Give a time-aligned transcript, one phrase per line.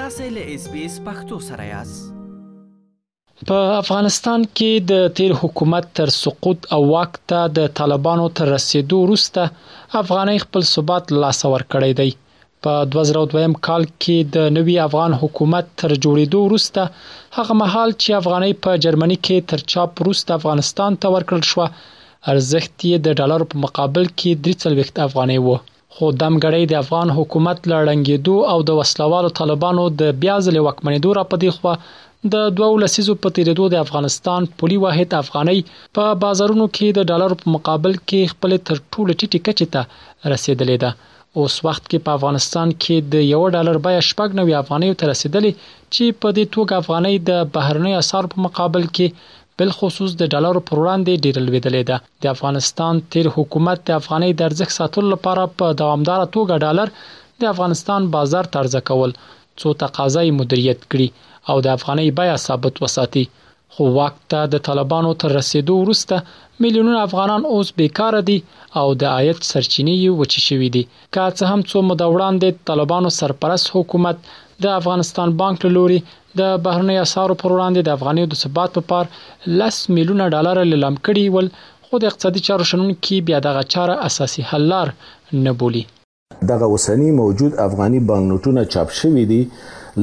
[0.00, 6.12] تاسو له اس بي اس پختو سره یاست په افغانستان کې د تیر حکومت تر
[6.16, 9.44] سقوط او وخت ته د طالبانو تر رسیدو وروسته
[10.02, 15.70] افغاني خپل ثبات لاس ور کړی دی په 2002 کال کې د نوي افغان حکومت
[15.82, 16.86] تر جوړېدو وروسته
[17.38, 22.88] هغه مهال چې افغاني په جرمني کې تر چاپ وروسته افغانستان ته ورکړل شو ارزښت
[22.88, 25.58] یې د ډالر په مقابل کې 3.3 افغانۍ وو
[25.94, 31.24] خو دمګړی د افغان حکومت لړنګېدو او د وسلوالو طالبانو د بیا ځلې وکمنېدو را
[31.30, 31.72] پدې خو
[32.32, 35.58] د دوه لسیزو په تیریدو د افغانستان پولي واحد افغاني
[35.98, 39.82] په بازارونو کې د ډالر په مقابل کې خپل تر ټولو ټیټه کچې ته
[40.34, 40.90] رسیدلې ده
[41.40, 45.52] اوس وخت کې په افغانستان کې د 1 ډالر بیه شپږ نوې افغانۍ ته رسیدلې
[45.94, 49.06] چې په دې توګه افغانۍ د بهرنی اسعار په مقابل کې
[49.60, 54.30] بل خصوص د ډالر پر وړاندې ډیر لویدلې ده د افغانستان تیر حکومت د افغاني
[54.36, 56.92] د ارزښت ساتلو لپاره په دوامدار توګه ډالر
[57.40, 59.12] د افغانستان بازار ترځه کول
[59.62, 61.08] څو تقاضای مدیریت کړي
[61.50, 63.24] او د افغاني بیا ثابت وساتي
[63.74, 66.24] خو وخت ته د طالبانو تر رسیدو وروسته
[66.62, 68.38] میلیونونه افغانان اوس بیکار دي
[68.80, 70.84] او د عاید سرچینې وچې شوې دي
[71.16, 74.32] که څه هم څو مدوړان د طالبانو سرپرست حکومت
[74.64, 76.00] د افغانستان بانک لوري
[76.38, 79.08] د بهرنی اسعارو پر وړاندې د افغانیو د ثبات په پار
[79.60, 81.48] لس میلیونه ډالر لیلام کړي ول
[81.88, 84.92] خو د اقتصادي چارو شنونکو بیا دغه چاره اساسي حل لار
[85.46, 85.82] نه بولي
[86.52, 89.40] دغه وسنی موجود افغاني بانکنوټونه چاپ شوې دي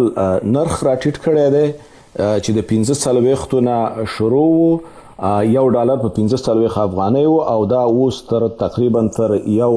[0.55, 1.67] نرخ راټیټ کړی دی
[2.43, 3.75] چې د 15 سلويختونه
[4.15, 4.65] شروع وو
[5.55, 9.69] یو ډالر په 15 سلويخ افغانۍ او دا اوس تر تقریبا تر یو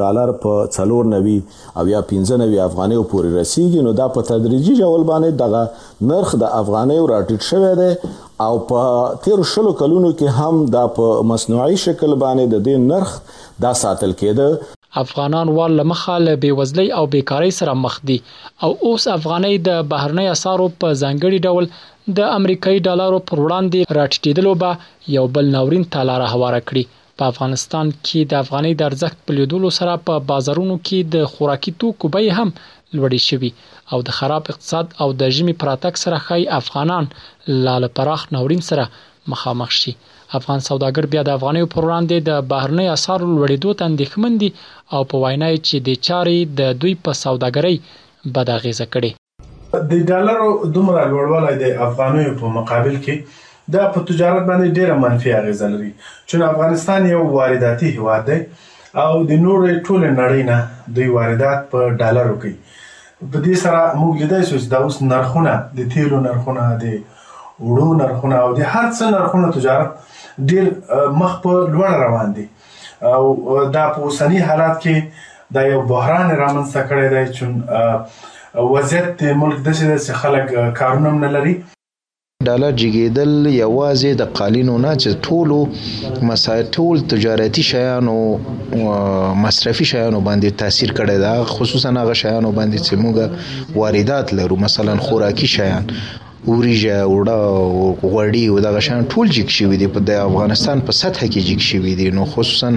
[0.00, 1.34] ډالر په 4.90
[1.82, 6.52] او یا 15.90 افغانۍ پورې رسیدي نو دا په تدریجي ډول باندې دغه نرخ د
[6.62, 12.16] افغانۍ راټیټ شوی دی او په تیر شلو کلونو کې هم دا په مصنوعي شکل
[12.26, 17.72] باندې د دې نرخ دا ساتل کېده افغانان وال لمخه له بیوزلۍ او بیکاری سره
[17.82, 18.16] مخ دي
[18.62, 21.64] او اوس افغانۍ د بهرنۍ اسارو په ځانګړي ډول
[22.18, 24.70] د امریکایي ډالرو پر وړاندې راټیټېدلو به
[25.16, 26.84] یو بل ناورین تالاره هواره کړي
[27.20, 31.72] په افغانستان کې د افغانۍ د ارزښت په لیدولو سره په بازارونو کې د خوراکي
[31.82, 32.48] توکو بیې هم
[32.96, 33.50] لوړې شوې
[33.92, 37.12] او د خراب اقتصاد او د ژمي پراتک سره خای افغانان
[37.66, 38.84] لاله پراخ ناورین سره
[39.32, 39.92] مخامخ شي
[40.36, 44.48] افغان سوداګر بیا د افغانیو پر وړاندې د بهرنی اسعارو لوړېدو ته اندېښمن دي
[44.94, 47.76] او په وینا یې چې د چارې د دوی په سوداګرۍ
[48.38, 49.10] بد اغیزه کړي
[49.90, 53.16] د ډالرو دومره لوړوالی د افغانیو په مقابل کې
[53.76, 55.90] دا په تجارت باندې ډیره منفي اغیزه لري
[56.28, 58.40] چې افغانستان یو وارداتي هیواد دی
[59.04, 60.58] او د نورې ټولې نړۍ نه
[60.98, 62.56] دوی واردات په ډالرو کوي
[63.30, 66.98] په دې سره موږ لیدای شو چې دا اوس نرخونه د تیلو نرخونه د
[67.66, 69.90] وړو نرخونه او د هر څه نرخونه تجارت
[70.50, 70.64] ډیر
[71.20, 72.46] مخ په لوړ روان دي
[73.14, 73.22] او
[73.76, 74.94] دا په اوسنی حالات کې
[75.54, 77.44] دا یو بحران رامنځته کړی دی چې
[78.74, 80.44] وضعیت ملک داسې دی چې خلک
[80.80, 81.54] کارونه نه لري
[82.48, 85.56] ډالر جګیدل یوازې د قالینو نه چې ټولو
[86.30, 88.16] مسایل ټول تجارتي شیانو
[89.44, 94.94] مصرفي شیانو باندې تاثیر کړی دا خصوصا هغه شیانو باندې چې موږ واردات لرو مثلا
[95.06, 95.84] خوراکي شیان
[96.46, 97.68] اوریجه وړه او
[98.12, 101.60] غوړی او دغه شان ټول جګ شوي دي په د افغانستان په سطح کې جګ
[101.70, 102.70] شوي دي نو خصوصا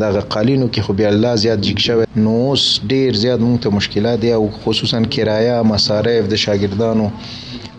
[0.00, 3.70] دغه قالینو کې خو بیا الله زیات جګ شوی نو اوس ډیر زیات مونږ ته
[3.78, 7.06] مشکلات دي او خصوصا کرایه مصارف د شاګردانو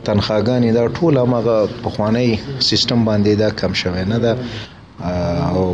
[0.05, 1.57] تنخواګانې دا ټول هغه
[1.87, 2.29] پخوانی
[2.69, 4.33] سیستم باندې دا کم شوی نه دا
[5.57, 5.65] او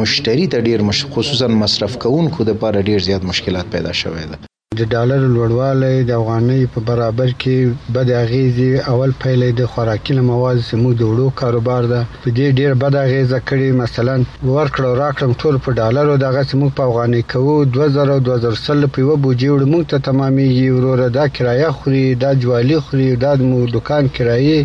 [0.00, 1.06] مشتری ته ډیر مش...
[1.14, 4.44] خصوصا مصرف کوونکو د لپاره ډیر زیات مشکلات پیدا شوی دی
[4.78, 7.56] د ډالر لوړوالی د افغانۍ په برابر کې
[7.94, 12.72] بد اغیزې اول پیلې د خوراکي مواد سمو د وړو کاروبار ده په دې ډیر
[12.82, 14.14] بد اغیزه کړي مثلا
[14.56, 19.48] ورکړه راکړم ټول په ډالرو دغه سمو په افغانۍ کوو 2000 2000 په یو بوجي
[19.52, 24.04] وړ موږ ته تمامي یورو را دا کرایه خوري دا جوالي خوري دا مو دکان
[24.16, 24.58] کرایه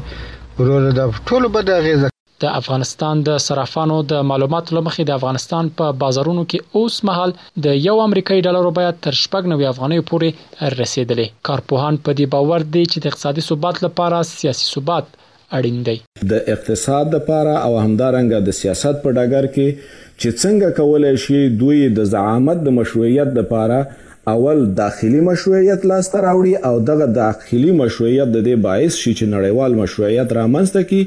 [0.57, 2.07] ورور دا ټول بد اغیزه
[2.44, 7.33] د افغانستان د صرافانو د معلوماتو لمخې د افغانستان په بازارونو کې اوس مهال
[7.65, 12.68] د یو امریکایي ډالر بیه تر شپږ نوي افغانۍ پورې رسیدلې کارپوهان په دې باور
[12.75, 15.12] دي چې د اقتصادي ثبات لپاره سیاسي ثبات
[15.59, 15.97] اړین دی
[16.33, 21.81] د اقتصاد لپاره او همدارنګه د سیاست په ډګر کې چې څنګه کولای شي دوی
[22.00, 23.83] د زعامت د مشروعیت لپاره
[24.31, 29.77] اول داخلي مشروعیت لاسته راوړي او دغه داخلي مشروعیت د دې باعث شي چې نړیوال
[29.83, 31.01] مشروعیت رامنځته کی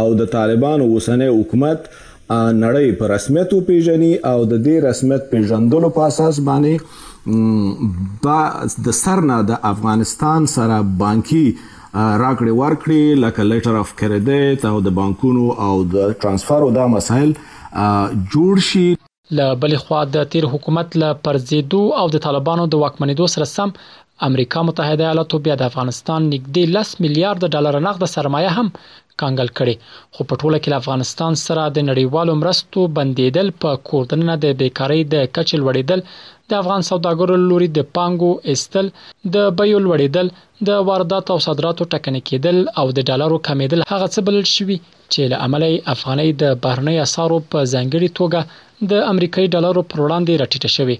[0.00, 6.08] او د طالبانو اوسنۍ حکومت نړۍ په رسمیت پیژني او د دې رسمیت پیژندلو په
[6.12, 8.38] اساس باندې با
[8.88, 15.46] د سرنا د افغانستان سره بانکي راکړې ورکړې لکه لیټر اف کریډټ او د بانکونو
[15.70, 18.86] او د ترانسفر او دا مسایل جوړ شي
[19.38, 23.68] له بلې خوا د تیر حکومت له پرځېدو او د طالبانو د واکمنېدو سره سم
[24.28, 28.68] امریکا متحده ایالاتو بیا د افغانستان نږدې 10 میلیارډ ډالر نغد سرمایه هم
[29.20, 29.74] کانګل کړي
[30.14, 35.00] خو په ټوله کې له افغانستان سره د نړیوالو مرستو بندیدل په کوردننه د بیکاری
[35.12, 36.00] د کچې لوړیدل
[36.52, 38.86] د افغان سوداګرو لوري د پانګو استل
[39.34, 40.26] د بیو لوړېدل
[40.68, 44.76] د واردات او صادراتو ټکنه کېدل او د ډالرو کمیدل هغه څه بلل شوی
[45.12, 48.40] چې له عملی افغاني د بهرنۍ اسارو په ځانګړي توګه
[48.90, 50.96] د امریکایي ډالرو پر وړاندې راټیټه شوی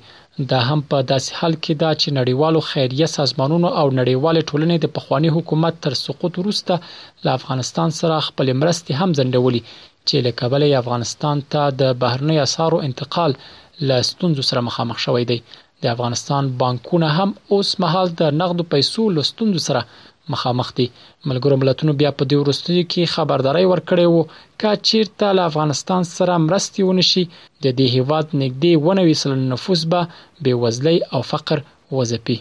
[0.51, 4.93] دا هم په داسې حال کې دا چې نړیوالو خیریه سازمانونو او نړیوال ټولنې د
[4.97, 6.75] پخوانی حکومت تر سقوط وروسته
[7.25, 9.63] له افغانستان سره خپل مرستې هم ځندولې
[10.09, 13.37] چې له کابل افغانستان ته د بهرنۍ اسارو انتقال
[13.89, 15.39] له ستونزو سره مخامخ شوی دی
[15.83, 19.83] د افغانستان بانکونه هم اوس مهال د نقدو پیسو له ستونزو سره
[20.35, 20.87] مخامخ دي
[21.29, 24.23] ملګرو ملتونو بیا په دې ورستیو کې خبرداري ورکړې وو
[24.59, 30.13] چې چیرته له افغانستان سره مرستي ونشي د دې هیواد نږدې ونوي سل نفوس به
[30.15, 31.65] بې وزلۍ او فقر
[31.97, 32.37] وځپي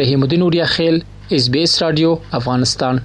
[0.00, 0.96] رحیم الدین اوریا خیل
[1.36, 3.04] اس بي اس رادیو افغانستان